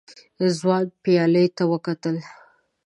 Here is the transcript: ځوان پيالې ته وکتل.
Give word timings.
ځوان 0.57 0.85
پيالې 1.03 1.45
ته 1.57 1.63
وکتل. 1.71 2.15